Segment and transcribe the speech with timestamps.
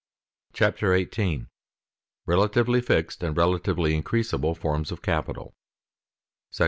[0.53, 1.47] CHAPTER 18
[2.25, 5.53] RELATIVELY FIXED AND RELATIVELY INCREASABLE FORMS OF CAPITAL§
[6.55, 6.59] I.